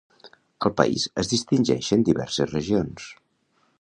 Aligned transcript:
Al 0.69 0.73
país 0.79 1.03
es 1.23 1.29
distingeixen 1.33 2.07
diverses 2.09 2.51
regions. 2.57 3.07